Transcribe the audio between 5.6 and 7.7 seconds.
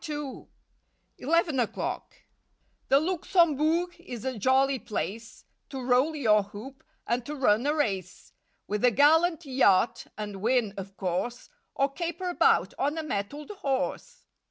To roll your hoop, and to run